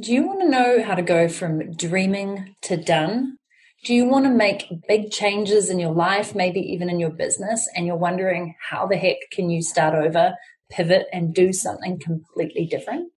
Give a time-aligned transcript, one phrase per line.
[0.00, 3.36] Do you want to know how to go from dreaming to done?
[3.84, 7.68] Do you want to make big changes in your life, maybe even in your business,
[7.76, 10.34] and you're wondering how the heck can you start over,
[10.70, 13.12] pivot, and do something completely different?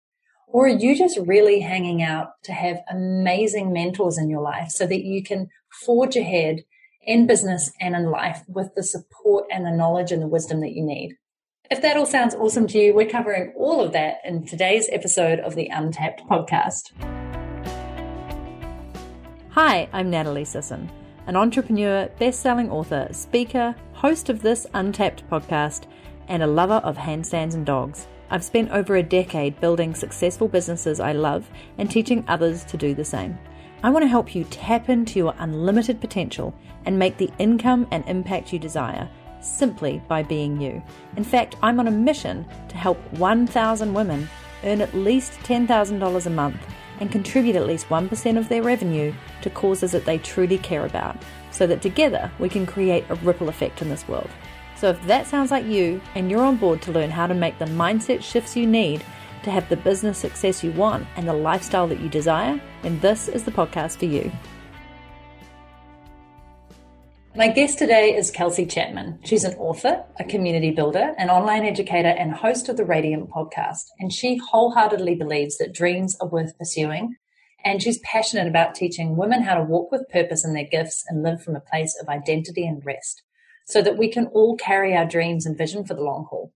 [0.47, 4.85] Or are you just really hanging out to have amazing mentors in your life so
[4.85, 6.65] that you can forge ahead
[7.01, 10.73] in business and in life with the support and the knowledge and the wisdom that
[10.73, 11.15] you need?
[11.72, 15.40] If that all sounds awesome to you, we're covering all of that in today's episode
[15.40, 16.91] of the Untapped podcast.
[19.50, 20.92] Hi, I'm Natalie Sisson,
[21.26, 25.86] an entrepreneur, best-selling author, speaker, host of this Untapped podcast,
[26.28, 28.06] and a lover of handstands and dogs.
[28.30, 32.94] I've spent over a decade building successful businesses I love and teaching others to do
[32.94, 33.40] the same.
[33.82, 36.54] I want to help you tap into your unlimited potential
[36.86, 39.09] and make the income and impact you desire
[39.45, 40.81] simply by being you.
[41.17, 44.27] In fact, I'm on a mission to help 1,000 women
[44.63, 46.59] earn at least $10,000 a month
[46.99, 51.17] and contribute at least 1% of their revenue to causes that they truly care about,
[51.52, 54.30] so that together we can create a ripple effect in this world.
[54.75, 57.59] So if that sounds like you and you're on board to learn how to make
[57.59, 59.03] the mindset shifts you need
[59.44, 63.27] to have the business success you want and the lifestyle that you desire, then this
[63.27, 64.31] is the podcast for you.
[67.38, 69.19] My guest today is Kelsey Chapman.
[69.25, 73.88] She's an author, a community builder, an online educator, and host of the Radiant podcast.
[74.00, 77.17] And she wholeheartedly believes that dreams are worth pursuing.
[77.66, 81.23] And she's passionate about teaching women how to walk with purpose in their gifts and
[81.23, 83.22] live from a place of identity and rest
[83.66, 86.53] so that we can all carry our dreams and vision for the long haul.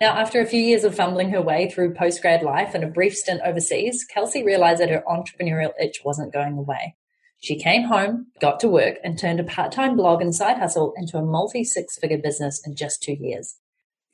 [0.00, 3.14] Now, after a few years of fumbling her way through postgrad life and a brief
[3.14, 6.96] stint overseas, Kelsey realized that her entrepreneurial itch wasn't going away.
[7.42, 10.94] She came home, got to work, and turned a part time blog and side hustle
[10.96, 13.56] into a multi six figure business in just two years.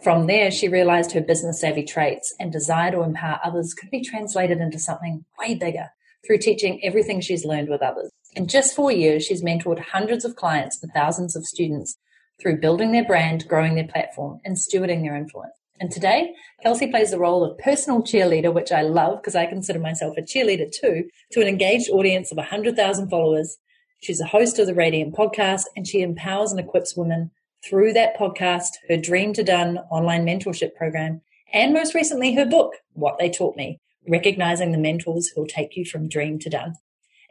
[0.03, 4.01] From there, she realized her business savvy traits and desire to empower others could be
[4.01, 5.89] translated into something way bigger
[6.27, 8.11] through teaching everything she's learned with others.
[8.35, 11.99] In just four years, she's mentored hundreds of clients and thousands of students
[12.41, 15.53] through building their brand, growing their platform, and stewarding their influence.
[15.81, 19.79] And today, Kelsey plays the role of personal cheerleader, which I love because I consider
[19.79, 23.59] myself a cheerleader too, to an engaged audience of 100,000 followers.
[24.01, 27.31] She's a host of the Radiant podcast and she empowers and equips women
[27.65, 31.21] through that podcast, her Dream to Done online mentorship program,
[31.53, 35.85] and most recently her book, What They Taught Me, recognizing the mentors who'll take you
[35.85, 36.75] from dream to done.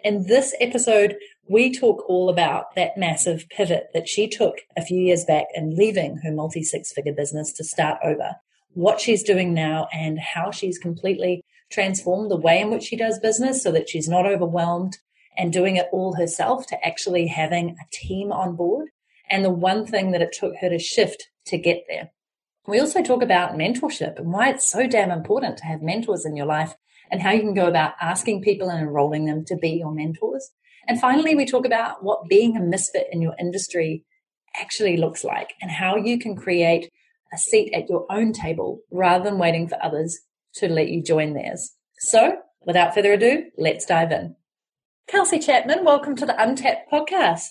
[0.03, 1.17] In this episode,
[1.49, 5.73] we talk all about that massive pivot that she took a few years back and
[5.73, 8.35] leaving her multi six figure business to start over,
[8.73, 13.19] what she's doing now, and how she's completely transformed the way in which she does
[13.19, 14.97] business so that she's not overwhelmed
[15.35, 18.89] and doing it all herself to actually having a team on board.
[19.29, 22.11] And the one thing that it took her to shift to get there.
[22.67, 26.35] We also talk about mentorship and why it's so damn important to have mentors in
[26.35, 26.75] your life
[27.09, 30.49] and how you can go about asking people and enrolling them to be your mentors.
[30.87, 34.05] And finally, we talk about what being a misfit in your industry
[34.59, 36.91] actually looks like and how you can create
[37.33, 40.19] a seat at your own table rather than waiting for others
[40.55, 41.73] to let you join theirs.
[41.99, 44.35] So, without further ado, let's dive in.
[45.07, 47.47] Kelsey Chapman, welcome to the Untapped podcast.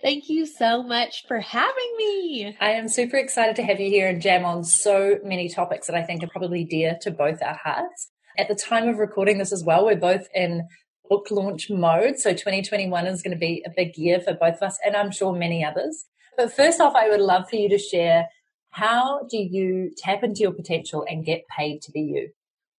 [0.00, 2.56] Thank you so much for having me.
[2.60, 5.96] I am super excited to have you here and jam on so many topics that
[5.96, 8.08] I think are probably dear to both our hearts.
[8.38, 10.68] At the time of recording this as well, we're both in
[11.10, 12.18] book launch mode.
[12.18, 15.10] So 2021 is going to be a big year for both of us and I'm
[15.10, 16.04] sure many others.
[16.36, 18.28] But first off, I would love for you to share
[18.70, 22.28] how do you tap into your potential and get paid to be you?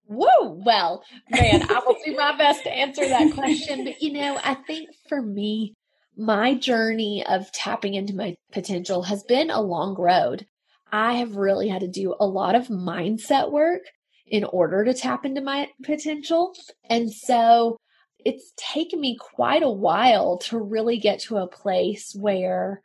[0.08, 0.62] Woo!
[0.66, 3.84] Well, man, I will do my best to answer that question.
[3.84, 5.74] But you know, I think for me,
[6.16, 10.46] my journey of tapping into my potential has been a long road.
[10.92, 13.82] I have really had to do a lot of mindset work
[14.30, 16.54] in order to tap into my potential.
[16.90, 17.78] And so
[18.24, 22.82] it's taken me quite a while to really get to a place where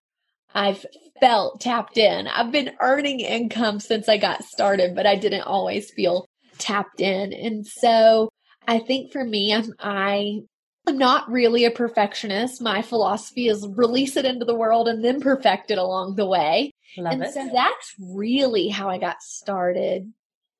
[0.54, 0.87] I've
[1.21, 2.28] felt tapped in.
[2.28, 6.27] I've been earning income since I got started, but I didn't always feel
[6.59, 7.33] tapped in.
[7.33, 8.28] And so
[8.66, 10.41] I think for me, I'm, I
[10.86, 12.60] I'm not really a perfectionist.
[12.60, 16.72] My philosophy is release it into the world and then perfect it along the way.
[16.98, 17.33] Love and it.
[17.33, 20.13] so that's really how I got started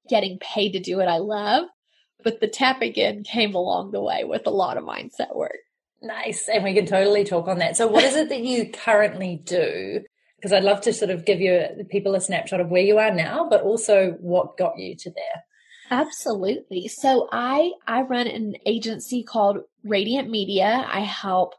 [0.09, 1.65] getting paid to do what I love.
[2.23, 5.59] But the tap again came along the way with a lot of mindset work.
[6.03, 6.49] Nice.
[6.49, 7.77] And we can totally talk on that.
[7.77, 10.03] So, what is it that you currently do?
[10.37, 13.13] Because I'd love to sort of give you people a snapshot of where you are
[13.13, 15.43] now, but also what got you to there.
[15.91, 16.89] Absolutely.
[16.89, 20.87] So I I run an agency called Radiant Media.
[20.89, 21.55] I help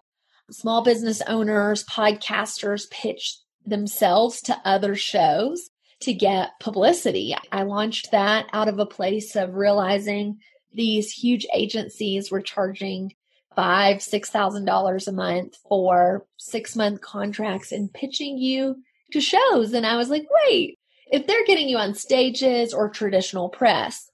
[0.52, 5.70] small business owners, podcasters pitch themselves to other shows
[6.02, 7.36] to get publicity.
[7.52, 10.40] I launched that out of a place of realizing
[10.74, 13.14] these huge agencies were charging
[13.56, 18.76] five, six thousand dollars a month for six month contracts and pitching you
[19.12, 19.74] to shows.
[19.74, 20.78] And I was like, wait,
[21.12, 24.12] if they're getting you on stages or traditional press,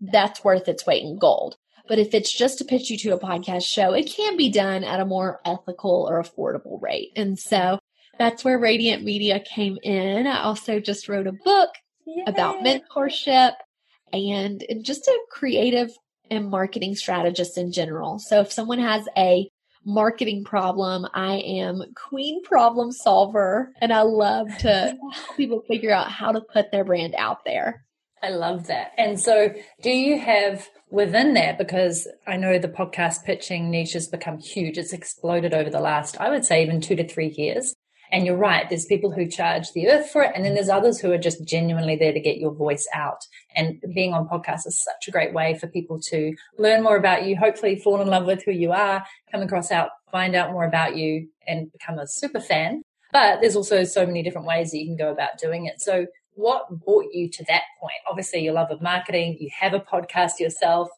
[0.00, 1.56] that's worth its weight in gold.
[1.88, 4.84] But if it's just to pitch you to a podcast show, it can be done
[4.84, 7.12] at a more ethical or affordable rate.
[7.16, 7.78] And so
[8.18, 10.26] that's where Radiant Media came in.
[10.26, 11.70] I also just wrote a book
[12.06, 12.24] Yay.
[12.26, 13.52] about mentorship
[14.12, 15.90] and just a creative
[16.30, 18.18] and marketing strategist in general.
[18.18, 19.48] So if someone has a
[19.84, 24.68] marketing problem, I am queen problem solver and I love to
[25.12, 27.84] help people figure out how to put their brand out there.
[28.22, 28.92] I love that.
[28.98, 34.08] And so do you have within that, because I know the podcast pitching niche has
[34.08, 34.78] become huge.
[34.78, 37.74] It's exploded over the last, I would say even two to three years.
[38.12, 38.68] And you're right.
[38.68, 40.32] There's people who charge the earth for it.
[40.34, 43.26] And then there's others who are just genuinely there to get your voice out.
[43.56, 47.24] And being on podcasts is such a great way for people to learn more about
[47.24, 50.64] you, hopefully fall in love with who you are, come across out, find out more
[50.64, 52.82] about you and become a super fan.
[53.12, 55.80] But there's also so many different ways that you can go about doing it.
[55.80, 57.94] So what brought you to that point?
[58.08, 60.88] Obviously your love of marketing, you have a podcast yourself,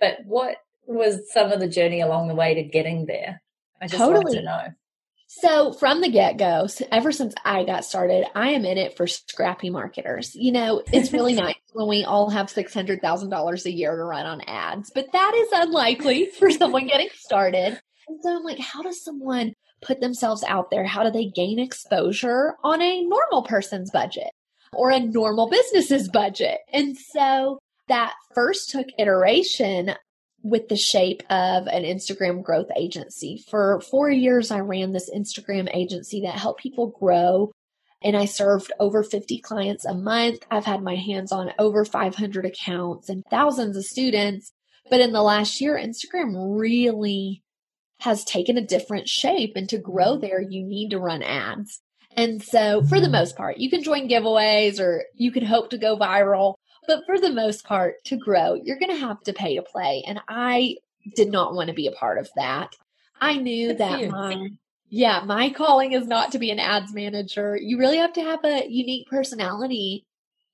[0.00, 3.42] but what was some of the journey along the way to getting there?
[3.80, 4.24] I just totally.
[4.24, 4.62] want to know.
[5.28, 9.06] So from the get go, ever since I got started, I am in it for
[9.06, 10.34] scrappy marketers.
[10.34, 14.40] You know, it's really nice when we all have $600,000 a year to run on
[14.42, 17.80] ads, but that is unlikely for someone getting started.
[18.08, 19.52] And so I'm like, how does someone
[19.82, 20.84] put themselves out there?
[20.84, 24.30] How do they gain exposure on a normal person's budget
[24.72, 26.58] or a normal business's budget?
[26.72, 27.58] And so
[27.88, 29.94] that first took iteration
[30.48, 33.44] with the shape of an Instagram growth agency.
[33.50, 37.50] For four years, I ran this Instagram agency that helped people grow.
[38.02, 40.46] And I served over 50 clients a month.
[40.50, 44.52] I've had my hands on over 500 accounts and thousands of students.
[44.88, 47.42] But in the last year, Instagram really
[48.00, 49.54] has taken a different shape.
[49.56, 50.20] And to grow mm-hmm.
[50.20, 51.80] there, you need to run ads.
[52.16, 53.12] And so for the mm-hmm.
[53.12, 56.54] most part, you can join giveaways or you can hope to go viral.
[56.86, 60.04] But for the most part, to grow, you're going to have to pay to play.
[60.06, 60.76] And I
[61.14, 62.74] did not want to be a part of that.
[63.20, 64.48] I knew that my,
[64.88, 67.56] yeah, my calling is not to be an ads manager.
[67.56, 70.04] You really have to have a unique personality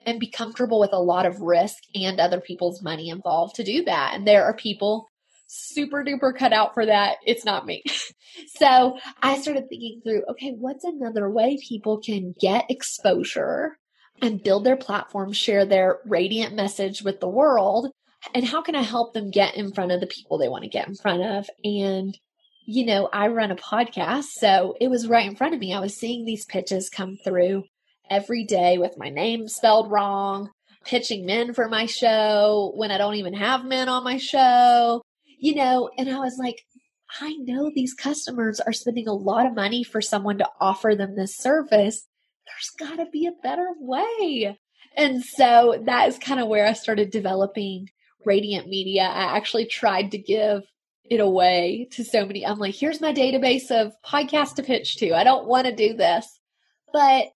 [0.05, 3.85] and be comfortable with a lot of risk and other people's money involved to do
[3.85, 4.13] that.
[4.15, 5.09] And there are people
[5.47, 7.17] super duper cut out for that.
[7.27, 7.83] It's not me.
[8.57, 13.79] so I started thinking through, okay, what's another way people can get exposure
[14.23, 17.91] and build their platform, share their radiant message with the world?
[18.35, 20.71] And how can I help them get in front of the people they want to
[20.71, 21.51] get in front of?
[21.65, 22.17] And,
[22.65, 25.75] you know, I run a podcast, so it was right in front of me.
[25.75, 27.65] I was seeing these pitches come through
[28.09, 30.51] every day with my name spelled wrong,
[30.85, 35.03] pitching men for my show when I don't even have men on my show,
[35.39, 36.63] you know, and I was like,
[37.21, 41.17] I know these customers are spending a lot of money for someone to offer them
[41.17, 42.07] this service
[42.47, 44.59] there's got to be a better way.
[44.97, 47.89] And so that is kind of where I started developing
[48.25, 49.03] Radiant Media.
[49.03, 50.63] I actually tried to give
[51.05, 52.47] it away to so many.
[52.47, 55.15] I'm like, here's my database of podcasts to pitch to.
[55.15, 56.41] I don't want to do this.
[56.93, 57.29] But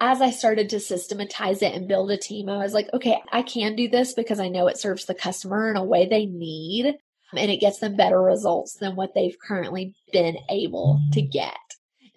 [0.00, 3.42] as I started to systematize it and build a team, I was like, okay, I
[3.42, 6.94] can do this because I know it serves the customer in a way they need
[7.36, 11.56] and it gets them better results than what they've currently been able to get.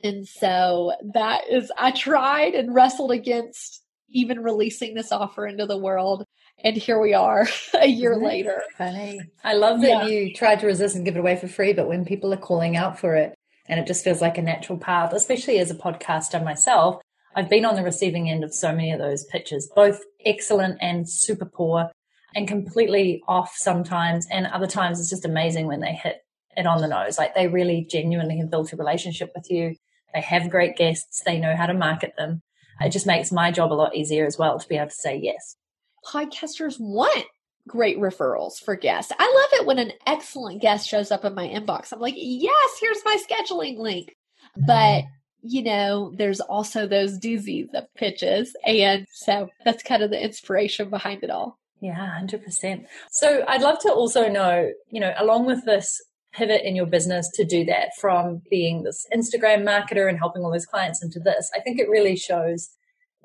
[0.03, 5.77] And so that is, I tried and wrestled against even releasing this offer into the
[5.77, 6.25] world.
[6.63, 8.63] And here we are a year later.
[8.77, 9.19] Funny.
[9.43, 10.05] I love that yeah.
[10.05, 12.75] you tried to resist and give it away for free, but when people are calling
[12.75, 13.35] out for it
[13.67, 17.01] and it just feels like a natural path, especially as a podcaster myself,
[17.35, 21.07] I've been on the receiving end of so many of those pitches, both excellent and
[21.07, 21.91] super poor
[22.35, 24.27] and completely off sometimes.
[24.31, 26.23] And other times it's just amazing when they hit
[26.55, 27.17] it on the nose.
[27.17, 29.75] Like they really genuinely have built a relationship with you
[30.17, 31.21] they have great guests.
[31.25, 32.41] They know how to market them.
[32.81, 35.19] It just makes my job a lot easier as well to be able to say
[35.21, 35.55] yes.
[36.03, 37.25] Podcasters want
[37.67, 39.11] great referrals for guests.
[39.17, 41.93] I love it when an excellent guest shows up in my inbox.
[41.93, 44.15] I'm like, yes, here's my scheduling link.
[44.55, 45.03] But,
[45.43, 48.55] you know, there's also those doozies of pitches.
[48.65, 51.59] And so that's kind of the inspiration behind it all.
[51.79, 52.87] Yeah, 100%.
[53.11, 56.01] So I'd love to also know, you know, along with this
[56.37, 60.51] pivot in your business to do that from being this Instagram marketer and helping all
[60.51, 61.49] those clients into this.
[61.55, 62.69] I think it really shows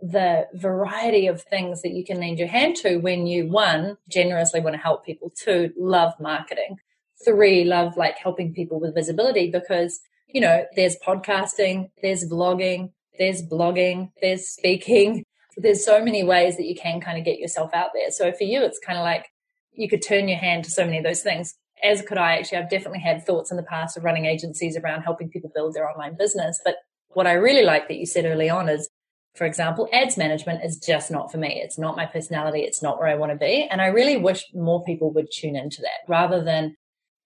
[0.01, 4.61] the variety of things that you can lend your hand to when you one generously
[4.61, 6.77] want to help people two love marketing
[7.25, 13.43] three love like helping people with visibility because you know there's podcasting there's vlogging there's
[13.43, 15.25] blogging there's speaking
[15.57, 18.43] there's so many ways that you can kind of get yourself out there so for
[18.43, 19.27] you it's kind of like
[19.75, 21.55] you could turn your hand to so many of those things.
[21.83, 25.03] As could I actually, I've definitely had thoughts in the past of running agencies around
[25.03, 26.61] helping people build their online business.
[26.65, 26.77] But
[27.09, 28.89] what I really like that you said early on is,
[29.35, 31.61] for example, ads management is just not for me.
[31.63, 32.61] It's not my personality.
[32.61, 33.67] It's not where I want to be.
[33.71, 36.77] And I really wish more people would tune into that rather than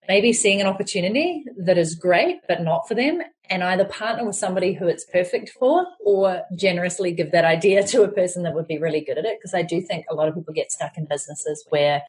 [0.09, 4.37] maybe seeing an opportunity that is great, but not for them and either partner with
[4.37, 8.67] somebody who it's perfect for or generously give that idea to a person that would
[8.67, 9.39] be really good at it.
[9.39, 12.03] Because I do think a lot of people get stuck in businesses where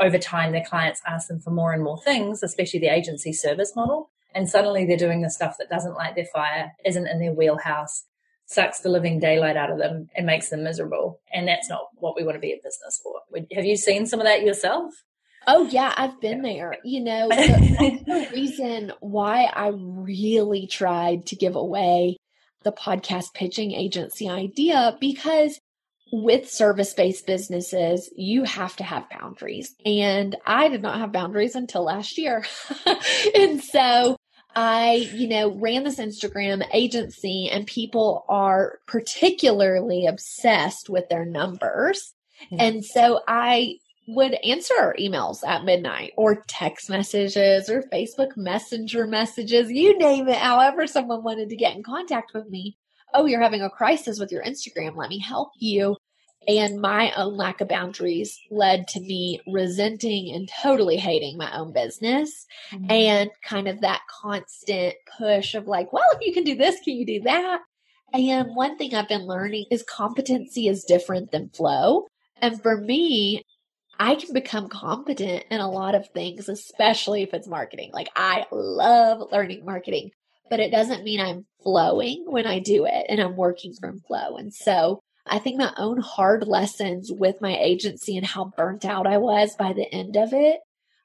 [0.00, 3.74] over time their clients ask them for more and more things, especially the agency service
[3.76, 4.10] model.
[4.34, 8.04] And suddenly they're doing the stuff that doesn't light their fire, isn't in their wheelhouse,
[8.46, 11.20] sucks the living daylight out of them and makes them miserable.
[11.32, 13.20] And that's not what we want to be a business for.
[13.54, 14.94] Have you seen some of that yourself?
[15.46, 16.76] Oh yeah, I've been there.
[16.84, 22.16] You know, the, the reason why I really tried to give away
[22.62, 25.58] the podcast pitching agency idea because
[26.12, 29.74] with service based businesses, you have to have boundaries.
[29.84, 32.44] And I did not have boundaries until last year.
[33.34, 34.16] and so
[34.54, 42.12] I, you know, ran this Instagram agency and people are particularly obsessed with their numbers.
[42.44, 42.56] Mm-hmm.
[42.58, 43.76] And so I
[44.08, 50.36] would answer emails at midnight or text messages or Facebook Messenger messages, you name it,
[50.36, 52.76] however someone wanted to get in contact with me.
[53.14, 54.96] Oh, you're having a crisis with your Instagram.
[54.96, 55.96] Let me help you.
[56.48, 61.72] And my own lack of boundaries led to me resenting and totally hating my own
[61.72, 62.90] business mm-hmm.
[62.90, 66.94] and kind of that constant push of like, well, if you can do this, can
[66.94, 67.60] you do that?
[68.12, 72.06] And one thing I've been learning is competency is different than flow.
[72.40, 73.44] And for me,
[73.98, 77.90] I can become competent in a lot of things, especially if it's marketing.
[77.92, 80.10] Like I love learning marketing,
[80.48, 84.36] but it doesn't mean I'm flowing when I do it and I'm working from flow.
[84.36, 89.06] And so I think my own hard lessons with my agency and how burnt out
[89.06, 90.60] I was by the end of it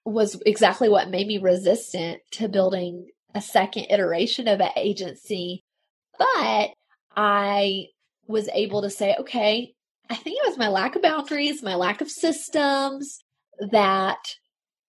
[0.06, 5.64] was exactly what made me resistant to building a second iteration of an agency.
[6.18, 6.72] But
[7.16, 7.88] I
[8.28, 9.74] was able to say, okay,
[10.10, 13.20] I think it was my lack of boundaries, my lack of systems
[13.72, 14.20] that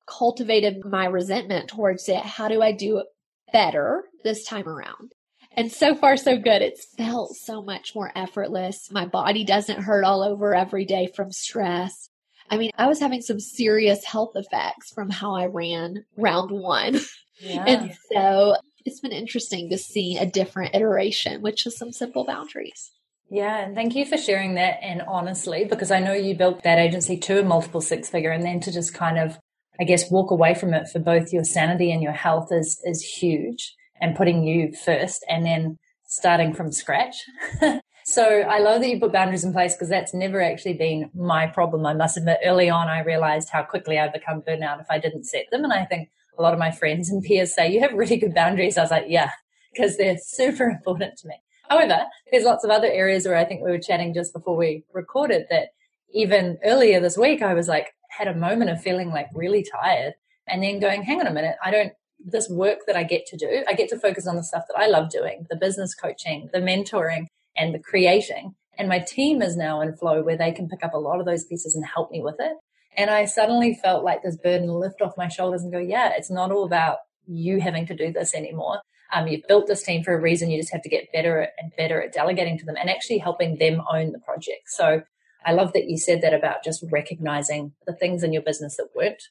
[0.06, 2.22] cultivated my resentment towards it.
[2.22, 3.06] How do I do it
[3.52, 5.12] better this time around?
[5.56, 6.60] And so far, so good.
[6.60, 8.90] It's felt so much more effortless.
[8.92, 12.10] My body doesn't hurt all over every day from stress.
[12.50, 17.00] I mean, I was having some serious health effects from how I ran round one.
[17.38, 17.64] Yeah.
[17.66, 22.92] and so it's been interesting to see a different iteration, which is some simple boundaries.
[23.28, 24.78] Yeah, and thank you for sharing that.
[24.82, 28.42] And honestly, because I know you built that agency to a multiple six figure, and
[28.42, 29.36] then to just kind of,
[29.78, 33.02] I guess, walk away from it for both your sanity and your health is is
[33.02, 33.74] huge.
[34.00, 37.16] And putting you first, and then starting from scratch.
[38.04, 41.46] so I love that you put boundaries in place because that's never actually been my
[41.46, 41.86] problem.
[41.86, 45.24] I must admit, early on, I realized how quickly I'd become burnout if I didn't
[45.24, 45.64] set them.
[45.64, 48.34] And I think a lot of my friends and peers say you have really good
[48.34, 48.78] boundaries.
[48.78, 49.30] I was like, yeah,
[49.72, 51.34] because they're super important to me.
[51.68, 54.84] However, there's lots of other areas where I think we were chatting just before we
[54.92, 55.70] recorded that
[56.12, 60.14] even earlier this week, I was like, had a moment of feeling like really tired
[60.46, 63.36] and then going, hang on a minute, I don't, this work that I get to
[63.36, 66.48] do, I get to focus on the stuff that I love doing, the business coaching,
[66.52, 68.54] the mentoring and the creating.
[68.78, 71.26] And my team is now in flow where they can pick up a lot of
[71.26, 72.56] those pieces and help me with it.
[72.96, 76.30] And I suddenly felt like this burden lift off my shoulders and go, yeah, it's
[76.30, 78.80] not all about you having to do this anymore.
[79.14, 80.50] Um, you've built this team for a reason.
[80.50, 83.58] You just have to get better and better at delegating to them and actually helping
[83.58, 84.62] them own the project.
[84.66, 85.02] So
[85.44, 88.88] I love that you said that about just recognizing the things in your business that
[88.94, 89.22] weren't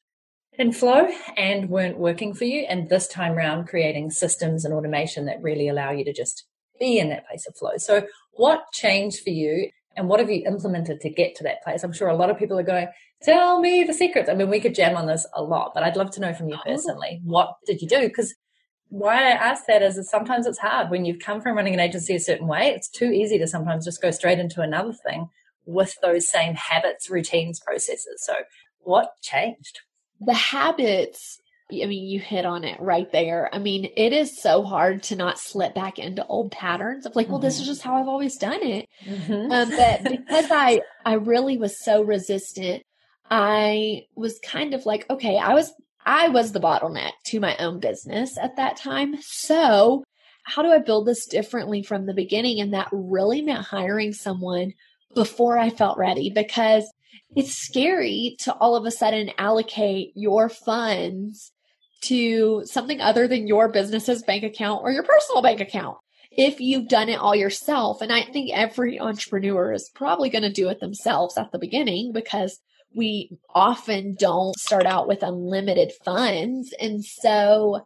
[0.58, 1.08] in flow
[1.38, 2.66] and weren't working for you.
[2.70, 6.46] And this time around, creating systems and automation that really allow you to just
[6.80, 7.78] be in that place of flow.
[7.78, 11.84] So what changed for you and what have you implemented to get to that place?
[11.84, 12.88] I'm sure a lot of people are going,
[13.24, 14.30] tell me the secrets.
[14.30, 16.50] I mean, we could jam on this a lot, but I'd love to know from
[16.50, 16.64] you oh.
[16.66, 18.02] personally, what did you do?
[18.02, 18.34] Because
[18.90, 21.80] why I ask that is that sometimes it's hard when you've come from running an
[21.80, 22.68] agency a certain way.
[22.70, 25.30] It's too easy to sometimes just go straight into another thing
[25.66, 28.24] with those same habits, routines, processes.
[28.24, 28.34] So,
[28.80, 29.80] what changed?
[30.22, 31.40] The habits,
[31.72, 33.50] I mean, you hit on it right there.
[33.54, 37.28] I mean, it is so hard to not slip back into old patterns of like,
[37.28, 37.46] well, mm-hmm.
[37.46, 38.88] this is just how I've always done it.
[39.06, 39.52] Mm-hmm.
[39.52, 42.84] Um, but because I, I really was so resistant,
[43.30, 45.74] I was kind of like, okay, I was
[46.06, 49.16] I was the bottleneck to my own business at that time.
[49.22, 50.04] So,
[50.44, 52.62] how do I build this differently from the beginning?
[52.62, 54.74] And that really meant hiring someone
[55.16, 56.88] before I felt ready because
[57.36, 61.52] it's scary to all of a sudden allocate your funds
[62.02, 65.98] to something other than your business's bank account or your personal bank account.
[66.32, 70.52] If you've done it all yourself, and I think every entrepreneur is probably going to
[70.52, 72.60] do it themselves at the beginning because
[72.94, 76.74] we often don't start out with unlimited funds.
[76.80, 77.86] And so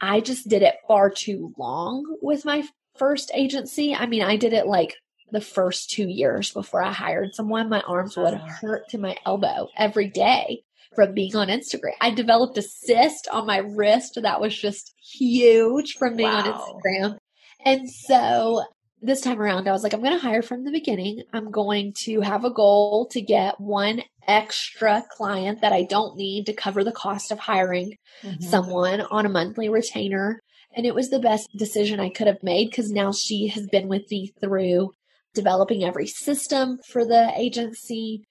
[0.00, 2.64] I just did it far too long with my
[2.96, 3.94] first agency.
[3.94, 4.96] I mean, I did it like
[5.32, 7.68] the first two years before I hired someone.
[7.68, 10.62] My arms would hurt to my elbow every day
[10.94, 11.92] from being on Instagram.
[12.00, 16.42] I developed a cyst on my wrist that was just huge from being wow.
[16.42, 17.18] on Instagram.
[17.64, 18.64] And so
[19.02, 21.22] this time around, I was like, I'm going to hire from the beginning.
[21.32, 26.46] I'm going to have a goal to get one extra client that I don't need
[26.46, 28.42] to cover the cost of hiring mm-hmm.
[28.42, 30.40] someone on a monthly retainer.
[30.76, 33.88] And it was the best decision I could have made because now she has been
[33.88, 34.92] with me through
[35.34, 38.24] developing every system for the agency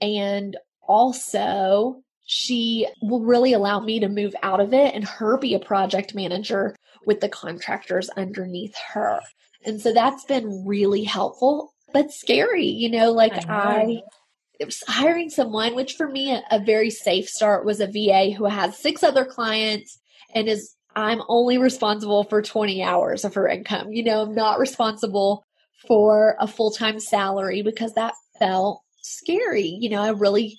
[0.00, 5.54] and also she will really allow me to move out of it and her be
[5.54, 6.74] a project manager
[7.06, 9.20] with the contractors underneath her.
[9.64, 14.02] And so that's been really helpful, but scary, you know, like I,
[14.60, 18.32] I was hiring someone, which for me, a, a very safe start was a VA
[18.36, 19.98] who has six other clients
[20.34, 23.92] and is, I'm only responsible for 20 hours of her income.
[23.92, 25.44] You know, I'm not responsible
[25.86, 29.76] for a full time salary because that felt scary.
[29.80, 30.58] You know, I really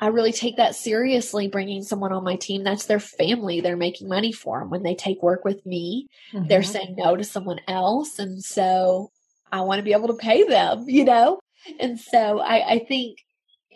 [0.00, 2.64] I really take that seriously bringing someone on my team.
[2.64, 3.60] That's their family.
[3.60, 4.70] They're making money for them.
[4.70, 6.46] When they take work with me, mm-hmm.
[6.48, 8.18] they're saying no to someone else.
[8.18, 9.10] And so
[9.52, 11.38] I want to be able to pay them, you know?
[11.78, 13.18] And so I, I think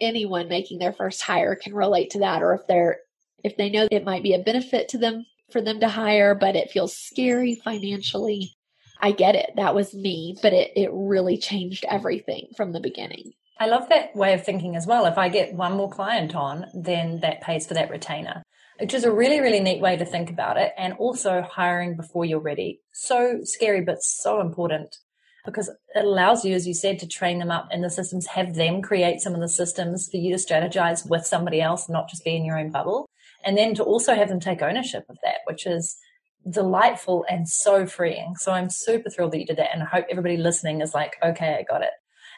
[0.01, 2.43] anyone making their first hire can relate to that.
[2.43, 3.01] Or if they're,
[3.43, 6.57] if they know it might be a benefit to them for them to hire, but
[6.57, 8.57] it feels scary financially.
[9.05, 9.51] I get it.
[9.57, 13.33] That was me, but it, it really changed everything from the beginning.
[13.61, 15.05] I love that way of thinking as well.
[15.05, 18.43] If I get one more client on, then that pays for that retainer,
[18.81, 20.73] which is a really, really neat way to think about it.
[20.79, 22.81] And also hiring before you're ready.
[22.95, 24.97] So scary, but so important
[25.45, 28.55] because it allows you, as you said, to train them up in the systems, have
[28.55, 32.25] them create some of the systems for you to strategize with somebody else, not just
[32.25, 33.05] be in your own bubble.
[33.45, 35.99] And then to also have them take ownership of that, which is
[36.49, 38.37] delightful and so freeing.
[38.37, 39.73] So I'm super thrilled that you did that.
[39.73, 41.91] And I hope everybody listening is like, okay, I got it.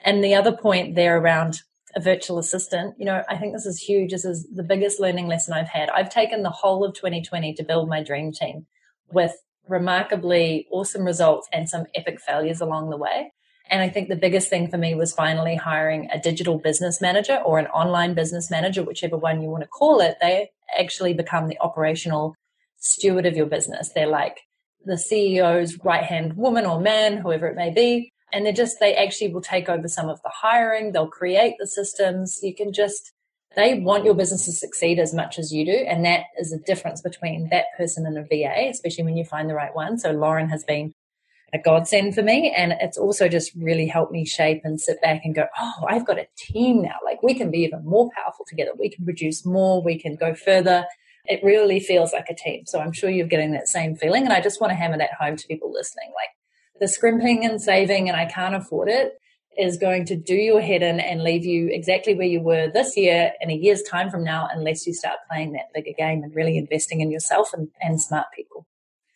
[0.04, 1.62] And the other point there around
[1.94, 4.12] a virtual assistant, you know, I think this is huge.
[4.12, 5.88] This is the biggest learning lesson I've had.
[5.90, 8.66] I've taken the whole of 2020 to build my dream team
[9.10, 9.32] with
[9.68, 13.32] remarkably awesome results and some epic failures along the way.
[13.68, 17.40] And I think the biggest thing for me was finally hiring a digital business manager
[17.44, 20.18] or an online business manager, whichever one you want to call it.
[20.20, 22.36] They actually become the operational
[22.86, 23.90] steward of your business.
[23.94, 24.38] They're like
[24.84, 28.12] the CEO's right hand woman or man, whoever it may be.
[28.32, 30.92] And they just they actually will take over some of the hiring.
[30.92, 32.40] They'll create the systems.
[32.42, 33.12] You can just
[33.56, 35.72] they want your business to succeed as much as you do.
[35.72, 39.48] And that is the difference between that person and a va especially when you find
[39.48, 39.98] the right one.
[39.98, 40.92] So lauren has been
[41.52, 42.52] a godsend for me.
[42.56, 46.06] And it's also just really helped me shape and sit back and go oh i've
[46.06, 46.96] got a team now.
[47.04, 48.72] Like we can be even more powerful together.
[48.78, 49.82] We can produce more.
[49.82, 50.84] We can go further
[51.28, 54.32] it really feels like a team so i'm sure you're getting that same feeling and
[54.32, 56.30] i just want to hammer that home to people listening like
[56.80, 59.18] the scrimping and saving and I can't afford it
[59.58, 62.96] is going to do your head in and leave you exactly where you were this
[62.96, 66.34] year in a year's time from now, unless you start playing that bigger game and
[66.34, 68.66] really investing in yourself and, and smart people.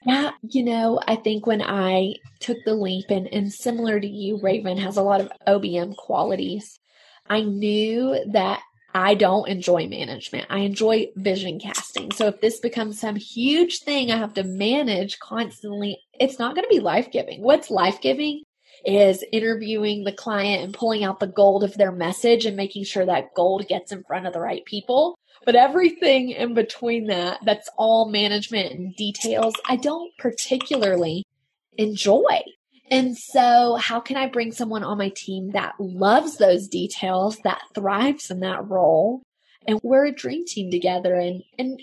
[0.07, 4.41] Yeah, you know, I think when I took the leap and, and similar to you,
[4.41, 6.81] Raven has a lot of OBM qualities.
[7.29, 8.63] I knew that
[8.95, 10.47] I don't enjoy management.
[10.51, 12.11] I enjoy vision casting.
[12.13, 16.65] So if this becomes some huge thing I have to manage constantly, it's not going
[16.65, 17.43] to be life giving.
[17.43, 18.43] What's life giving
[18.85, 23.07] is interviewing the client and pulling out the gold of their message and making sure
[23.07, 25.17] that gold gets in front of the right people.
[25.45, 31.25] But everything in between that, that's all management and details, I don't particularly
[31.79, 32.43] enjoy.
[32.91, 37.63] And so, how can I bring someone on my team that loves those details, that
[37.75, 39.23] thrives in that role?
[39.67, 41.15] And we're a dream team together.
[41.15, 41.81] And, and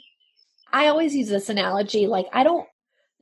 [0.74, 2.68] I always use this analogy like, I don't,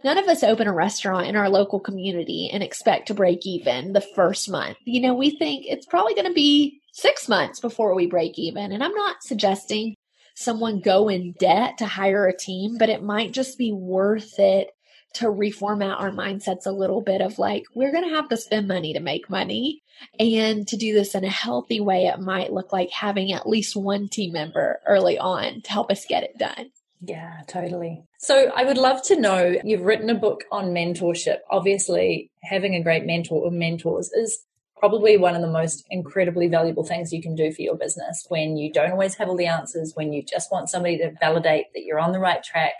[0.04, 3.93] none of us open a restaurant in our local community and expect to break even
[3.93, 4.78] the first month.
[4.86, 8.71] You know, we think it's probably going to be six months before we break even.
[8.71, 9.95] And I'm not suggesting
[10.36, 14.69] someone go in debt to hire a team, but it might just be worth it
[15.15, 18.67] to reformat our mindsets a little bit of like, we're going to have to spend
[18.67, 19.82] money to make money.
[20.19, 23.75] And to do this in a healthy way, it might look like having at least
[23.75, 26.71] one team member early on to help us get it done.
[27.01, 28.04] Yeah, totally.
[28.17, 31.39] So I would love to know you've written a book on mentorship.
[31.49, 34.43] Obviously, having a great mentor or mentors is
[34.78, 38.58] probably one of the most incredibly valuable things you can do for your business when
[38.58, 41.84] you don't always have all the answers, when you just want somebody to validate that
[41.84, 42.73] you're on the right track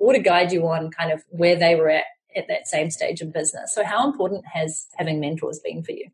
[0.00, 2.04] or to guide you on kind of where they were at
[2.36, 3.74] at that same stage of business.
[3.74, 6.06] So how important has having mentors been for you?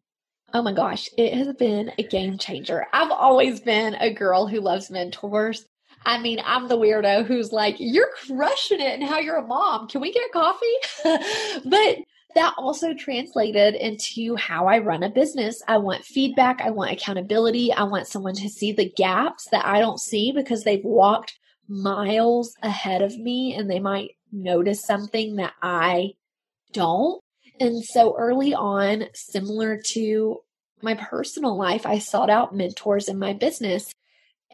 [0.52, 2.86] Oh my gosh, it has been a game changer.
[2.92, 5.66] I've always been a girl who loves mentors.
[6.04, 9.88] I mean, I'm the weirdo who's like, you're crushing it and how you're a mom.
[9.88, 10.66] Can we get coffee?
[11.64, 11.98] but
[12.36, 15.62] that also translated into how I run a business.
[15.66, 16.60] I want feedback.
[16.60, 17.72] I want accountability.
[17.72, 22.54] I want someone to see the gaps that I don't see because they've walked miles
[22.62, 26.14] ahead of me and they might notice something that I
[26.72, 27.20] don't.
[27.60, 30.40] And so early on, similar to
[30.82, 33.90] my personal life, I sought out mentors in my business.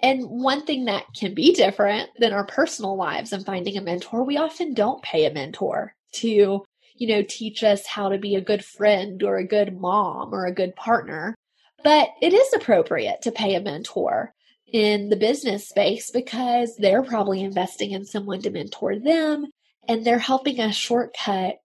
[0.03, 4.25] And one thing that can be different than our personal lives and finding a mentor,
[4.25, 6.65] we often don't pay a mentor to
[7.03, 10.47] you know, teach us how to be a good friend or a good mom or
[10.47, 11.35] a good partner.
[11.83, 14.33] But it is appropriate to pay a mentor
[14.73, 19.47] in the business space because they're probably investing in someone to mentor them
[19.87, 21.57] and they're helping us shortcut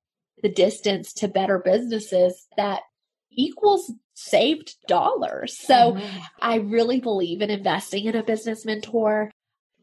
[0.43, 2.81] the distance to better businesses that
[3.31, 5.57] equals saved dollars.
[5.57, 6.17] So mm-hmm.
[6.41, 9.31] I really believe in investing in a business mentor.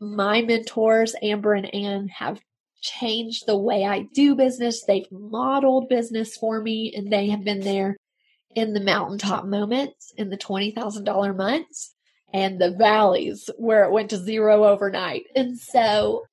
[0.01, 2.41] My mentors, Amber and Anne, have
[2.83, 4.85] changed the way I do business.
[4.85, 7.97] They've modeled business for me and they have been there
[8.55, 11.94] in the mountaintop moments, in the $20,000 months
[12.35, 15.23] and the valleys where it went to zero overnight.
[15.37, 16.25] And so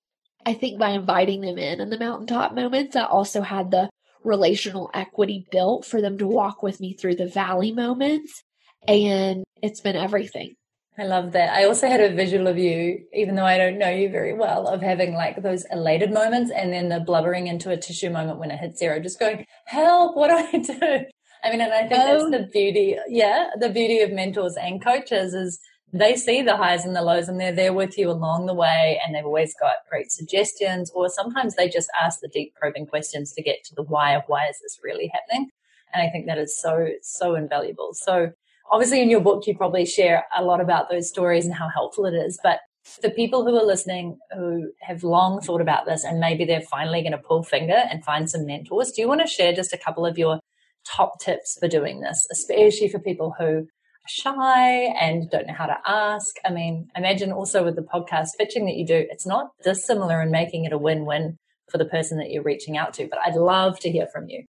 [0.46, 3.90] I think by inviting them in in the mountaintop moments, I also had the
[4.24, 8.44] relational equity built for them to walk with me through the valley moments.
[8.88, 10.56] And it's been everything.
[10.98, 11.54] I love that.
[11.54, 14.68] I also had a visual of you, even though I don't know you very well,
[14.68, 18.52] of having like those elated moments and then the blubbering into a tissue moment when
[18.52, 21.06] it hit zero, just going, help, what do I do?
[21.44, 22.30] I mean, and I think oh.
[22.30, 22.98] that's the beauty.
[23.08, 23.50] Yeah.
[23.60, 25.60] The beauty of mentors and coaches is
[25.94, 29.00] they see the highs and the lows and they're there with you along the way
[29.06, 33.34] and they've always got great suggestions or sometimes they just ask the deep probing questions
[33.34, 35.50] to get to the why of why is this really happening.
[35.94, 37.90] And I think that is so, so invaluable.
[37.94, 38.32] So
[38.72, 42.06] obviously in your book, you probably share a lot about those stories and how helpful
[42.06, 42.40] it is.
[42.42, 46.62] But for people who are listening who have long thought about this and maybe they're
[46.62, 49.74] finally going to pull finger and find some mentors, do you want to share just
[49.74, 50.40] a couple of your
[50.88, 53.68] top tips for doing this, especially for people who
[54.08, 56.36] shy and don't know how to ask?
[56.46, 60.32] I mean, imagine also with the podcast pitching that you do, it's not dissimilar in
[60.32, 61.38] making it a win-win
[61.70, 64.44] for the person that you're reaching out to, but I'd love to hear from you.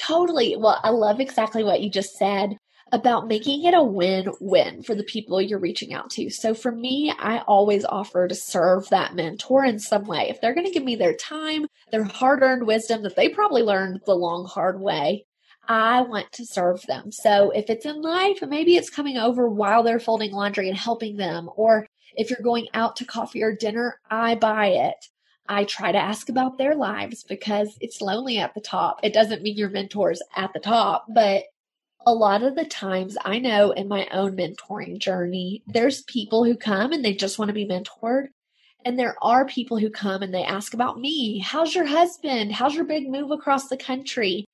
[0.00, 0.56] Totally.
[0.56, 2.56] Well, I love exactly what you just said
[2.92, 6.30] about making it a win win for the people you're reaching out to.
[6.30, 10.28] So for me, I always offer to serve that mentor in some way.
[10.28, 13.62] If they're going to give me their time, their hard earned wisdom that they probably
[13.62, 15.25] learned the long, hard way,
[15.68, 17.10] I want to serve them.
[17.12, 21.16] So if it's in life, maybe it's coming over while they're folding laundry and helping
[21.16, 21.50] them.
[21.56, 25.06] Or if you're going out to coffee or dinner, I buy it.
[25.48, 29.00] I try to ask about their lives because it's lonely at the top.
[29.02, 31.44] It doesn't mean your mentor's at the top, but
[32.04, 36.56] a lot of the times I know in my own mentoring journey, there's people who
[36.56, 38.28] come and they just want to be mentored.
[38.84, 41.40] And there are people who come and they ask about me.
[41.40, 42.52] How's your husband?
[42.52, 44.44] How's your big move across the country?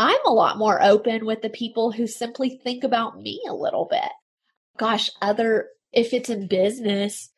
[0.00, 3.84] I'm a lot more open with the people who simply think about me a little
[3.84, 4.10] bit.
[4.78, 7.28] Gosh, other, if it's in business,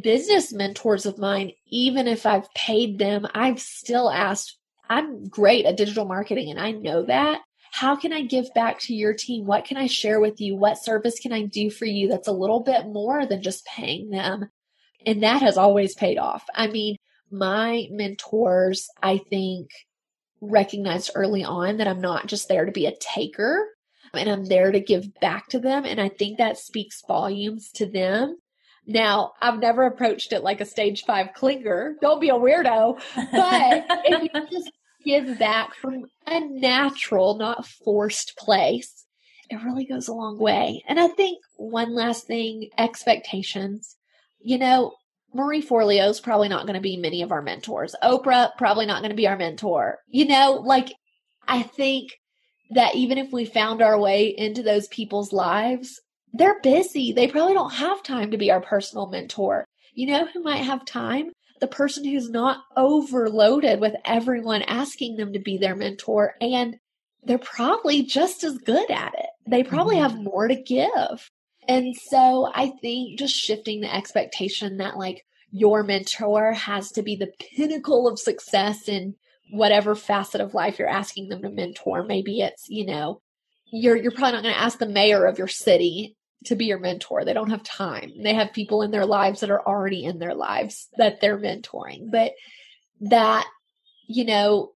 [0.00, 4.56] business mentors of mine, even if I've paid them, I've still asked,
[4.88, 7.40] I'm great at digital marketing and I know that.
[7.72, 9.44] How can I give back to your team?
[9.44, 10.54] What can I share with you?
[10.54, 14.10] What service can I do for you that's a little bit more than just paying
[14.10, 14.48] them?
[15.04, 16.44] And that has always paid off.
[16.54, 16.94] I mean,
[17.28, 19.70] my mentors, I think,
[20.40, 23.66] recognized early on that I'm not just there to be a taker
[24.14, 25.84] and I'm there to give back to them.
[25.84, 28.38] And I think that speaks volumes to them.
[28.86, 31.94] Now, I've never approached it like a stage five clinger.
[32.00, 32.98] Don't be a weirdo.
[33.14, 34.70] But if you just
[35.04, 39.04] give back from a natural, not forced place,
[39.50, 40.82] it really goes a long way.
[40.88, 43.96] And I think one last thing expectations.
[44.40, 44.94] You know,
[45.34, 47.94] Marie Forleo is probably not going to be many of our mentors.
[48.02, 49.98] Oprah, probably not going to be our mentor.
[50.08, 50.92] You know, like,
[51.46, 52.12] I think
[52.70, 56.00] that even if we found our way into those people's lives,
[56.32, 57.12] they're busy.
[57.12, 59.64] They probably don't have time to be our personal mentor.
[59.94, 61.32] You know who might have time?
[61.60, 66.76] the person who's not overloaded with everyone asking them to be their mentor and
[67.24, 69.26] they're probably just as good at it.
[69.46, 70.16] They probably mm-hmm.
[70.16, 71.30] have more to give.
[71.68, 77.14] And so I think just shifting the expectation that like your mentor has to be
[77.14, 79.14] the pinnacle of success in
[79.50, 82.04] whatever facet of life you're asking them to mentor.
[82.04, 83.20] Maybe it's, you know,
[83.70, 86.78] you're you're probably not going to ask the mayor of your city to be your
[86.78, 87.24] mentor.
[87.24, 88.12] They don't have time.
[88.22, 92.10] They have people in their lives that are already in their lives that they're mentoring.
[92.10, 92.32] But
[93.00, 93.46] that,
[94.06, 94.72] you know,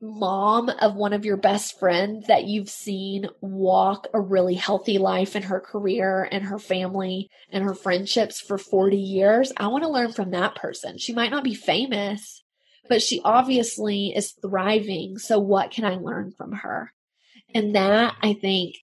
[0.00, 5.34] mom of one of your best friends that you've seen walk a really healthy life
[5.34, 9.90] in her career and her family and her friendships for 40 years, I want to
[9.90, 10.98] learn from that person.
[10.98, 12.42] She might not be famous,
[12.88, 15.18] but she obviously is thriving.
[15.18, 16.92] So what can I learn from her?
[17.54, 18.76] And that I think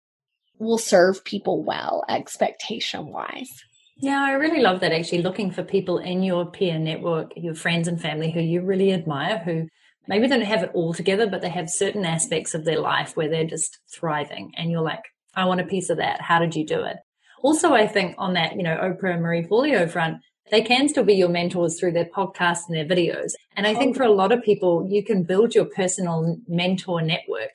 [0.57, 3.51] will serve people well expectation wise.
[3.97, 7.87] Yeah, I really love that actually looking for people in your peer network, your friends
[7.87, 9.67] and family who you really admire, who
[10.07, 13.15] maybe they don't have it all together, but they have certain aspects of their life
[13.15, 14.51] where they're just thriving.
[14.57, 15.03] And you're like,
[15.35, 16.21] I want a piece of that.
[16.21, 16.97] How did you do it?
[17.41, 20.17] Also, I think on that, you know, Oprah and Marie Forleo front,
[20.51, 23.31] they can still be your mentors through their podcasts and their videos.
[23.55, 27.51] And I think for a lot of people, you can build your personal mentor network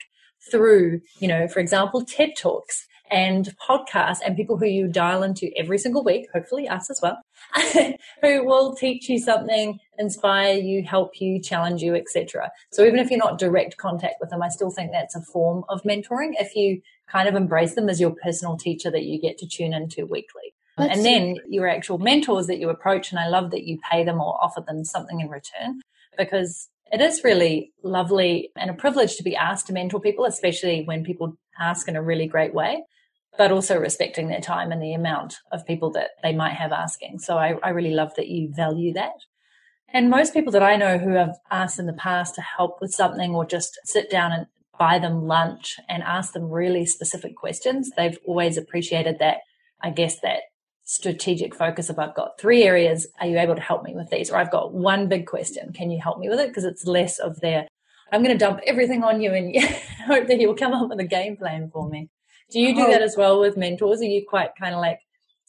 [0.51, 5.49] through, you know, for example, TED Talks and podcasts and people who you dial into
[5.57, 7.17] every single week, hopefully us as well,
[8.21, 12.51] who will teach you something, inspire you, help you, challenge you, etc.
[12.71, 15.63] So even if you're not direct contact with them, I still think that's a form
[15.69, 19.37] of mentoring if you kind of embrace them as your personal teacher that you get
[19.39, 20.53] to tune into weekly.
[20.77, 23.79] Um, that's and then your actual mentors that you approach, and I love that you
[23.89, 25.81] pay them or offer them something in return
[26.17, 30.83] because it is really lovely and a privilege to be asked to mentor people, especially
[30.83, 32.83] when people ask in a really great way
[33.37, 37.19] but also respecting their time and the amount of people that they might have asking.
[37.19, 39.13] So I, I really love that you value that.
[39.93, 42.91] And most people that I know who have asked in the past to help with
[42.91, 44.45] something or just sit down and
[44.77, 49.37] buy them lunch and ask them really specific questions, they've always appreciated that,
[49.81, 50.41] I guess, that
[50.83, 53.07] strategic focus of I've got three areas.
[53.19, 54.31] Are you able to help me with these?
[54.31, 55.73] Or I've got one big question.
[55.73, 56.47] Can you help me with it?
[56.47, 57.67] Because it's less of their,
[58.11, 59.55] I'm going to dump everything on you and
[60.05, 62.09] hope that you'll come up with a game plan for me.
[62.51, 62.91] Do you do oh.
[62.91, 64.01] that as well with mentors?
[64.01, 64.99] Are you quite kind of like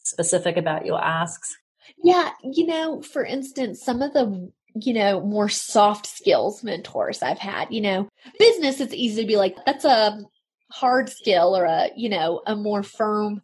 [0.03, 1.55] specific about your asks?
[2.03, 7.39] Yeah, you know, for instance, some of the you know, more soft skills mentors I've
[7.39, 8.09] had, you know,
[8.39, 10.23] business, it's easy to be like, that's a
[10.71, 13.41] hard skill or a, you know, a more firm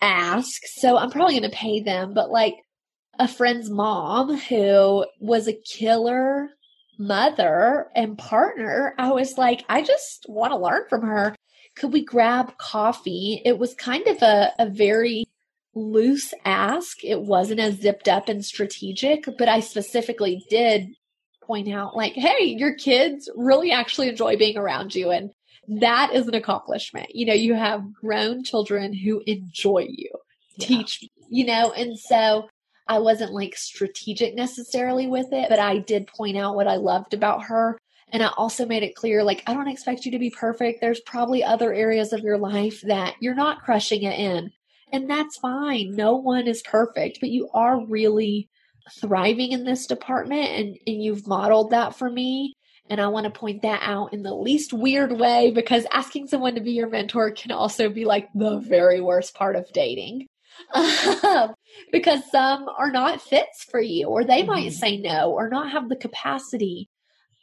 [0.00, 0.62] ask.
[0.64, 2.14] So I'm probably going to pay them.
[2.14, 2.56] But like
[3.18, 6.48] a friend's mom who was a killer
[6.98, 11.34] mother and partner, I was like, I just want to learn from her
[11.76, 13.42] could we grab coffee?
[13.44, 15.24] It was kind of a, a very
[15.74, 17.02] loose ask.
[17.02, 20.88] It wasn't as zipped up and strategic, but I specifically did
[21.42, 25.10] point out, like, hey, your kids really actually enjoy being around you.
[25.10, 25.30] And
[25.80, 27.14] that is an accomplishment.
[27.14, 30.10] You know, you have grown children who enjoy you,
[30.56, 30.66] yeah.
[30.66, 32.48] teach, you know, and so
[32.86, 37.14] I wasn't like strategic necessarily with it, but I did point out what I loved
[37.14, 37.78] about her
[38.12, 40.80] and I also made it clear, like, I don't expect you to be perfect.
[40.80, 44.50] There's probably other areas of your life that you're not crushing it in.
[44.92, 45.96] And that's fine.
[45.96, 48.50] No one is perfect, but you are really
[49.00, 52.52] thriving in this department and, and you've modeled that for me.
[52.90, 56.56] And I want to point that out in the least weird way because asking someone
[56.56, 60.26] to be your mentor can also be like the very worst part of dating.
[61.92, 64.74] because some are not fits for you, or they might mm-hmm.
[64.74, 66.90] say no, or not have the capacity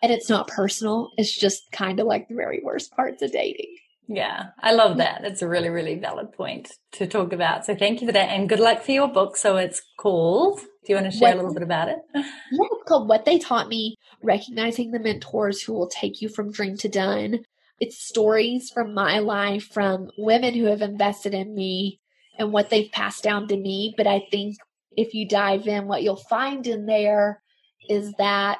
[0.01, 1.11] and it's not personal.
[1.17, 3.75] It's just kind of like the very worst parts of dating.
[4.11, 5.21] Yeah, I love that.
[5.21, 7.63] That's a really, really valid point to talk about.
[7.65, 8.29] So thank you for that.
[8.29, 9.37] And good luck for your book.
[9.37, 11.99] So it's called, do you want to share what, a little bit about it?
[12.15, 16.51] Yeah, it's called What They Taught Me Recognizing the Mentors Who Will Take You From
[16.51, 17.41] Dream to Done.
[17.79, 21.99] It's stories from my life, from women who have invested in me
[22.39, 23.93] and what they've passed down to me.
[23.95, 24.57] But I think
[24.97, 27.43] if you dive in, what you'll find in there
[27.87, 28.59] is that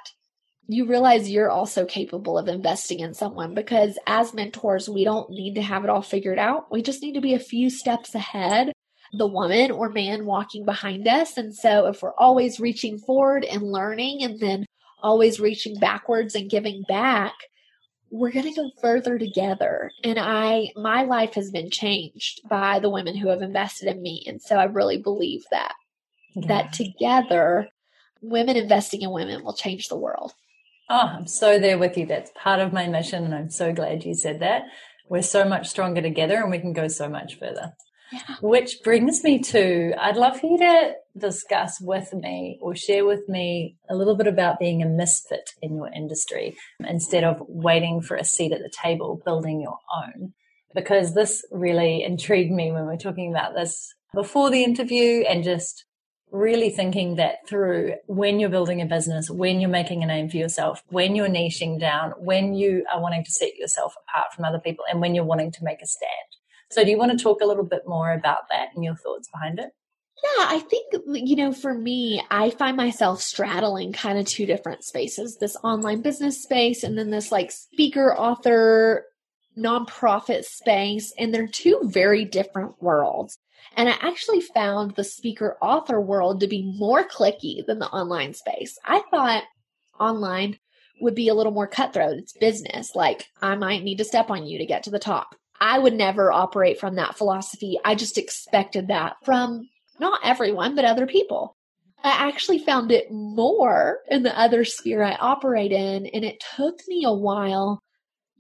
[0.71, 5.55] you realize you're also capable of investing in someone because as mentors, we don't need
[5.55, 6.71] to have it all figured out.
[6.71, 8.71] We just need to be a few steps ahead,
[9.11, 11.37] the woman or man walking behind us.
[11.37, 14.67] And so if we're always reaching forward and learning and then
[15.01, 17.33] always reaching backwards and giving back,
[18.11, 19.89] we're going to go further together.
[20.03, 24.23] And I, my life has been changed by the women who have invested in me.
[24.27, 25.73] And so I really believe that,
[26.35, 26.47] yeah.
[26.47, 27.69] that together,
[28.21, 30.33] women investing in women will change the world.
[30.89, 32.05] Oh, I'm so there with you.
[32.05, 33.23] That's part of my mission.
[33.23, 34.63] And I'm so glad you said that.
[35.07, 37.73] We're so much stronger together and we can go so much further.
[38.11, 38.35] Yeah.
[38.41, 43.29] Which brings me to I'd love for you to discuss with me or share with
[43.29, 48.15] me a little bit about being a misfit in your industry instead of waiting for
[48.15, 50.33] a seat at the table, building your own.
[50.73, 55.43] Because this really intrigued me when we we're talking about this before the interview and
[55.43, 55.85] just
[56.31, 60.37] really thinking that through when you're building a business, when you're making a name for
[60.37, 64.59] yourself, when you're niching down, when you are wanting to set yourself apart from other
[64.59, 66.11] people, and when you're wanting to make a stand.
[66.69, 69.27] So, do you want to talk a little bit more about that and your thoughts
[69.31, 69.71] behind it?
[70.23, 74.83] Yeah, I think, you know, for me, I find myself straddling kind of two different
[74.83, 79.05] spaces this online business space and then this like speaker, author,
[79.57, 81.13] nonprofit space.
[81.17, 83.37] And they're two very different worlds.
[83.75, 88.33] And I actually found the speaker author world to be more cliquey than the online
[88.33, 88.77] space.
[88.85, 89.43] I thought
[89.99, 90.57] online
[91.01, 92.17] would be a little more cutthroat.
[92.17, 92.95] It's business.
[92.95, 95.35] Like, I might need to step on you to get to the top.
[95.61, 97.77] I would never operate from that philosophy.
[97.83, 101.55] I just expected that from not everyone, but other people.
[102.03, 106.79] I actually found it more in the other sphere I operate in, and it took
[106.87, 107.81] me a while.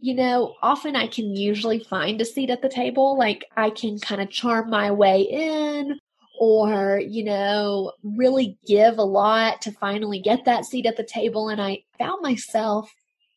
[0.01, 3.17] You know, often I can usually find a seat at the table.
[3.17, 5.99] Like I can kind of charm my way in
[6.39, 11.49] or, you know, really give a lot to finally get that seat at the table.
[11.49, 12.89] And I found myself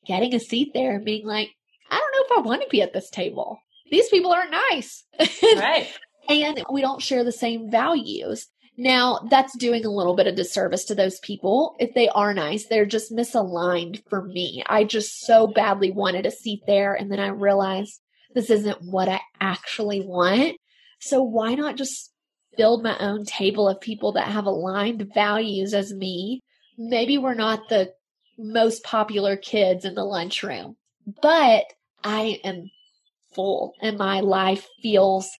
[0.07, 1.51] getting a seat there and being like,
[1.91, 3.59] I don't know if I want to be at this table.
[3.91, 5.05] These people aren't nice.
[5.43, 5.89] Right.
[6.29, 8.47] and we don't share the same values.
[8.77, 11.77] Now, that's doing a little bit of disservice to those people.
[11.79, 14.63] If they are nice, they're just misaligned for me.
[14.67, 16.95] I just so badly wanted a seat there.
[16.95, 18.01] And then I realized
[18.35, 20.57] this isn't what I actually want.
[21.01, 22.13] So why not just
[22.57, 26.41] build my own table of people that have aligned values as me?
[26.79, 27.93] Maybe we're not the
[28.39, 30.77] most popular kids in the lunchroom,
[31.21, 31.65] but
[32.03, 32.71] I am
[33.35, 35.31] full and my life feels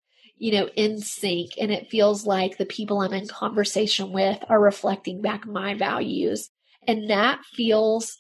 [0.43, 1.53] you know, in sync.
[1.57, 6.51] And it feels like the people I'm in conversation with are reflecting back my values.
[6.89, 8.19] And that feels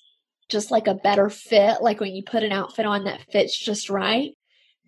[0.49, 1.83] just like a better fit.
[1.83, 4.35] Like when you put an outfit on that fits just right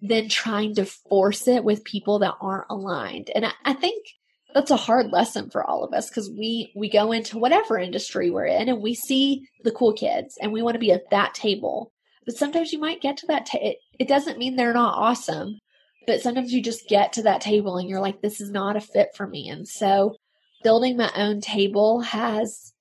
[0.01, 3.33] than trying to force it with people that aren't aligned.
[3.35, 4.07] And I, I think
[4.55, 8.31] that's a hard lesson for all of us because we we go into whatever industry
[8.31, 11.35] we're in and we see the cool kids and we want to be at that
[11.35, 11.93] table
[12.25, 15.59] but sometimes you might get to that ta- it, it doesn't mean they're not awesome
[16.07, 18.81] but sometimes you just get to that table and you're like, this is not a
[18.81, 19.49] fit for me.
[19.49, 20.17] And so
[20.63, 22.73] building my own table has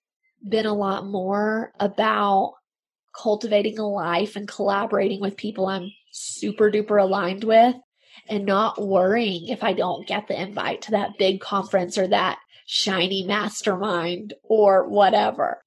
[0.47, 2.53] been a lot more about
[3.15, 7.75] cultivating a life and collaborating with people I'm super duper aligned with
[8.27, 12.39] and not worrying if I don't get the invite to that big conference or that
[12.65, 15.62] shiny mastermind or whatever.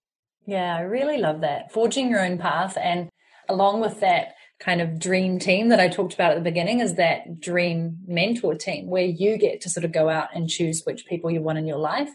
[0.46, 1.72] Yeah, I really love that.
[1.72, 3.08] Forging your own path and
[3.48, 6.94] along with that, kind of dream team that I talked about at the beginning is
[6.94, 11.06] that dream mentor team where you get to sort of go out and choose which
[11.06, 12.10] people you want in your life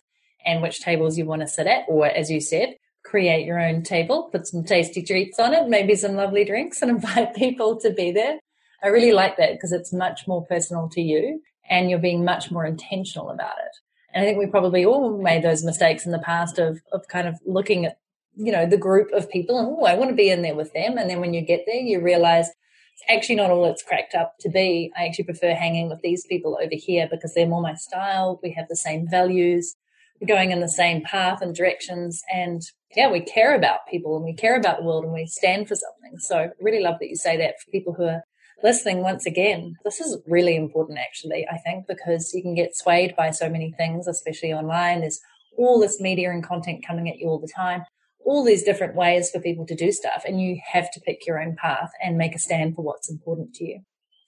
[0.46, 3.84] and which tables you want to sit at, or as you said, create your own
[3.84, 7.92] table, put some tasty treats on it, maybe some lovely drinks and invite people to
[7.92, 8.40] be there.
[8.84, 12.50] I really like that because it's much more personal to you and you're being much
[12.50, 13.76] more intentional about it.
[14.14, 17.28] And I think we probably all made those mistakes in the past of, of kind
[17.28, 17.98] of looking at
[18.36, 20.74] you know, the group of people and, oh, I want to be in there with
[20.74, 20.98] them.
[20.98, 24.36] And then when you get there, you realize it's actually not all it's cracked up
[24.40, 24.92] to be.
[24.98, 28.40] I actually prefer hanging with these people over here because they're more my style.
[28.42, 29.76] We have the same values.
[30.20, 32.22] We're going in the same path and directions.
[32.34, 32.62] And
[32.96, 35.76] yeah, we care about people and we care about the world and we stand for
[35.76, 36.20] something.
[36.20, 38.24] So I really love that you say that for people who are
[38.64, 39.76] listening once again.
[39.84, 43.72] This is really important actually, I think, because you can get swayed by so many
[43.72, 45.02] things, especially online.
[45.02, 45.20] There's
[45.58, 47.84] all this media and content coming at you all the time
[48.26, 51.42] all these different ways for people to do stuff and you have to pick your
[51.42, 53.80] own path and make a stand for what's important to you.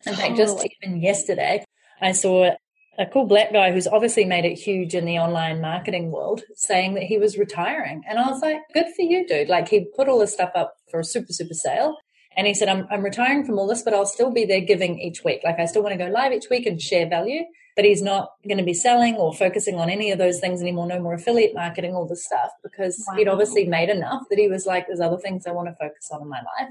[0.06, 1.64] In fact, just even yesterday,
[2.02, 2.52] I saw
[2.98, 6.94] a cool black guy who's obviously made it huge in the online marketing world saying
[6.96, 8.04] that he was retiring.
[8.08, 9.50] And I was like, good for you, dude.
[9.50, 11.98] Like he put all this stuff up for a super, super sale.
[12.36, 15.00] And he said, I'm, I'm retiring from all this, but I'll still be there giving
[15.00, 15.42] each week.
[15.44, 17.44] Like I still want to go live each week and share value
[17.76, 20.88] but he's not going to be selling or focusing on any of those things anymore.
[20.88, 23.16] No more affiliate marketing, all this stuff, because wow.
[23.16, 26.10] he'd obviously made enough that he was like, there's other things I want to focus
[26.12, 26.70] on in my life.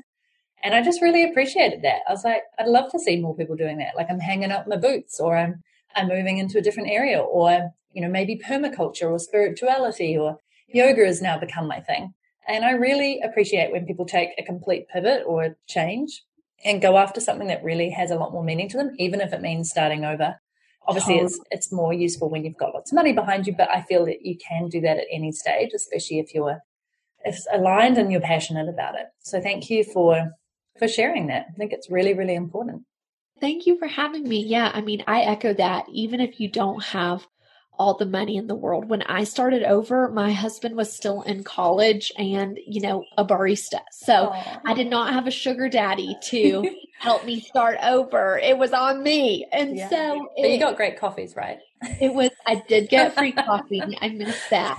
[0.62, 2.02] And I just really appreciated that.
[2.08, 3.96] I was like, I'd love to see more people doing that.
[3.96, 5.60] Like I'm hanging up my boots or I'm,
[5.96, 10.38] I'm moving into a different area or, you know, maybe permaculture or spirituality or
[10.68, 12.14] yoga has now become my thing.
[12.46, 16.22] And I really appreciate when people take a complete pivot or change
[16.64, 19.32] and go after something that really has a lot more meaning to them, even if
[19.32, 20.36] it means starting over
[20.86, 23.82] Obviously, it's it's more useful when you've got lots of money behind you, but I
[23.82, 26.60] feel that you can do that at any stage, especially if you're
[27.24, 29.06] if aligned and you're passionate about it.
[29.20, 30.32] So thank you for
[30.78, 31.46] for sharing that.
[31.50, 32.82] I think it's really really important.
[33.40, 34.44] Thank you for having me.
[34.44, 35.86] Yeah, I mean, I echo that.
[35.92, 37.26] Even if you don't have
[37.78, 38.88] all the money in the world.
[38.88, 43.80] When I started over, my husband was still in college and, you know, a barista.
[43.90, 44.60] So Aww.
[44.64, 46.68] I did not have a sugar daddy to
[46.98, 48.38] help me start over.
[48.38, 49.46] It was on me.
[49.52, 49.88] And yeah.
[49.88, 51.58] so but it, you got great coffees, right?
[52.00, 53.82] it was, I did get free coffee.
[54.00, 54.78] I missed that.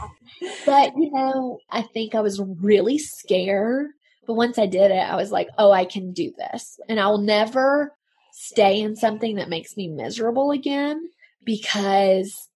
[0.66, 3.88] But, you know, I think I was really scared.
[4.26, 6.80] But once I did it, I was like, oh, I can do this.
[6.88, 7.94] And I'll never
[8.32, 11.10] stay in something that makes me miserable again
[11.44, 12.50] because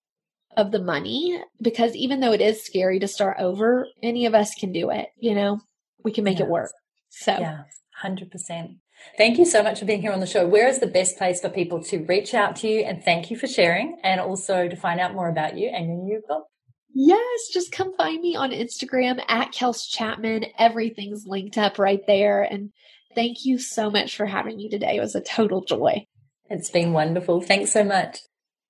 [0.57, 4.53] of the money because even though it is scary to start over, any of us
[4.55, 5.07] can do it.
[5.17, 5.61] You know,
[6.03, 6.47] we can make yes.
[6.47, 6.71] it work.
[7.09, 7.61] So, yeah,
[8.03, 8.77] 100%.
[9.17, 10.47] Thank you so much for being here on the show.
[10.47, 12.79] Where is the best place for people to reach out to you?
[12.79, 15.97] And thank you for sharing and also to find out more about you and your
[15.97, 16.45] new book.
[16.93, 20.45] Yes, just come find me on Instagram at Kels Chapman.
[20.57, 22.41] Everything's linked up right there.
[22.41, 22.71] And
[23.13, 24.97] thank you so much for having me today.
[24.97, 26.07] It was a total joy.
[26.49, 27.41] It's been wonderful.
[27.41, 28.19] Thanks so much.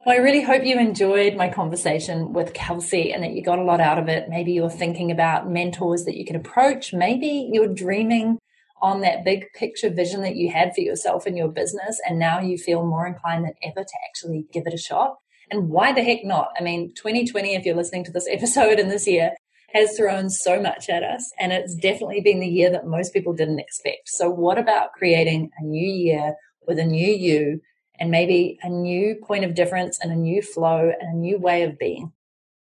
[0.07, 3.63] Well, I really hope you enjoyed my conversation with Kelsey and that you got a
[3.63, 4.29] lot out of it.
[4.29, 6.93] Maybe you're thinking about mentors that you can approach.
[6.93, 8.39] Maybe you're dreaming
[8.81, 11.99] on that big picture vision that you had for yourself and your business.
[12.07, 15.17] And now you feel more inclined than ever to actually give it a shot.
[15.51, 16.51] And why the heck not?
[16.57, 19.31] I mean, 2020, if you're listening to this episode in this year,
[19.73, 21.33] has thrown so much at us.
[21.37, 24.07] And it's definitely been the year that most people didn't expect.
[24.07, 26.35] So, what about creating a new year
[26.65, 27.59] with a new you
[27.99, 31.63] and maybe a new point of difference and a new flow and a new way
[31.63, 32.11] of being?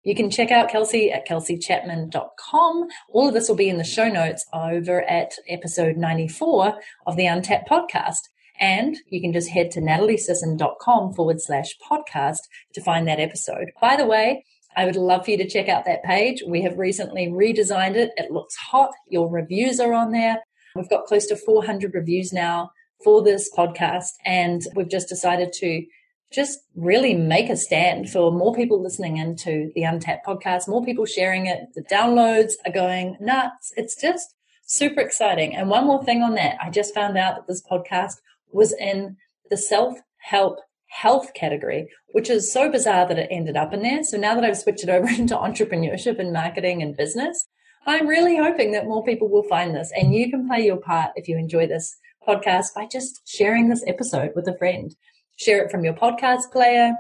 [0.04, 2.88] You can check out Kelsey at kelseychapman.com.
[3.10, 6.76] All of this will be in the show notes over at episode 94
[7.08, 8.20] of the Untapped podcast.
[8.60, 12.40] And you can just head to nataliesisson.com forward slash podcast
[12.74, 13.72] to find that episode.
[13.82, 16.44] By the way, I would love for you to check out that page.
[16.46, 18.12] We have recently redesigned it.
[18.18, 18.92] It looks hot.
[19.10, 20.44] Your reviews are on there.
[20.76, 22.72] We've got close to 400 reviews now
[23.04, 24.12] for this podcast.
[24.26, 25.86] And we've just decided to
[26.32, 31.06] just really make a stand for more people listening into the Untapped podcast, more people
[31.06, 31.60] sharing it.
[31.76, 33.72] The downloads are going nuts.
[33.78, 34.36] It's just
[34.66, 35.56] super exciting.
[35.56, 38.16] And one more thing on that, I just found out that this podcast
[38.52, 39.18] was in
[39.50, 44.04] the self help health category, which is so bizarre that it ended up in there.
[44.04, 47.48] So now that I've switched it over into entrepreneurship and marketing and business,
[47.86, 51.12] I'm really hoping that more people will find this and you can play your part
[51.16, 51.98] if you enjoy this
[52.28, 54.96] podcast by just sharing this episode with a friend
[55.36, 56.94] share it from your podcast player.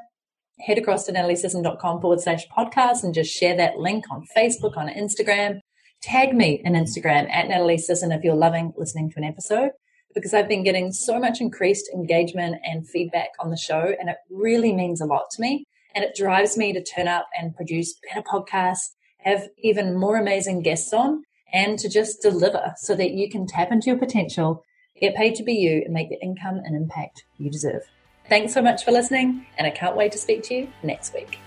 [0.59, 4.87] Head across to nataliesisson.com forward slash podcast and just share that link on Facebook, on
[4.87, 5.59] Instagram.
[6.01, 9.71] Tag me in Instagram at Natalie Sisson if you're loving listening to an episode
[10.13, 14.17] because I've been getting so much increased engagement and feedback on the show and it
[14.29, 15.65] really means a lot to me.
[15.95, 20.61] And it drives me to turn up and produce better podcasts, have even more amazing
[20.61, 24.63] guests on and to just deliver so that you can tap into your potential,
[24.99, 27.83] get paid to be you and make the income and impact you deserve.
[28.29, 31.39] Thanks so much for listening, and I can't wait to speak to you next week.